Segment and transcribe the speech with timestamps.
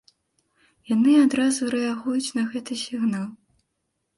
[0.95, 3.29] Яны адразу рэагуюць на гэты сігнал.